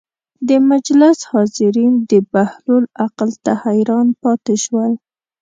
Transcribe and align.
د 0.47 0.49
مجلس 0.71 1.17
حاضرین 1.31 1.93
د 2.11 2.11
بهلول 2.33 2.83
عقل 3.03 3.29
ته 3.43 3.51
حیران 3.63 4.07
پاتې 4.21 4.55
شول. 4.63 4.91